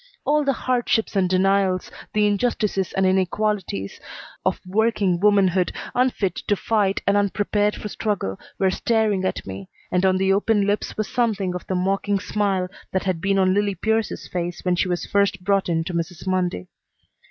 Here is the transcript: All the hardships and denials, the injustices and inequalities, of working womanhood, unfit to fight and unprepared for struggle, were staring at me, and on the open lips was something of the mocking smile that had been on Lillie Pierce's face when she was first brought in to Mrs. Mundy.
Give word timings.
All 0.25 0.43
the 0.43 0.53
hardships 0.53 1.15
and 1.15 1.29
denials, 1.29 1.91
the 2.13 2.25
injustices 2.25 2.91
and 2.93 3.05
inequalities, 3.05 3.99
of 4.43 4.59
working 4.65 5.19
womanhood, 5.19 5.71
unfit 5.93 6.33
to 6.47 6.55
fight 6.55 7.03
and 7.05 7.15
unprepared 7.15 7.75
for 7.75 7.87
struggle, 7.87 8.39
were 8.57 8.71
staring 8.71 9.23
at 9.25 9.45
me, 9.45 9.69
and 9.91 10.03
on 10.03 10.17
the 10.17 10.33
open 10.33 10.65
lips 10.65 10.97
was 10.97 11.07
something 11.07 11.53
of 11.53 11.67
the 11.67 11.75
mocking 11.75 12.19
smile 12.19 12.67
that 12.91 13.03
had 13.03 13.21
been 13.21 13.37
on 13.37 13.53
Lillie 13.53 13.75
Pierce's 13.75 14.27
face 14.27 14.65
when 14.65 14.75
she 14.75 14.87
was 14.87 15.05
first 15.05 15.43
brought 15.43 15.69
in 15.69 15.83
to 15.83 15.93
Mrs. 15.93 16.25
Mundy. 16.25 16.65